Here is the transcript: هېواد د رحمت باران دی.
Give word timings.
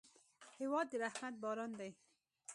هېواد 0.59 0.85
د 0.91 0.93
رحمت 1.03 1.33
باران 1.43 1.71
دی. 1.79 1.91